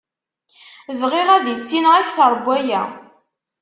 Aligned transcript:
Bɣiɣ 1.01 1.27
ad 1.35 1.45
issineɣ 1.55 1.93
akter 1.99 2.31
n 2.39 2.43
waya. 2.45 2.81